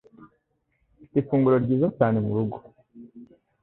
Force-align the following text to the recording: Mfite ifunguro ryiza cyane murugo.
Mfite 0.95 1.15
ifunguro 1.19 1.55
ryiza 1.63 1.87
cyane 1.97 2.17
murugo. 2.25 2.57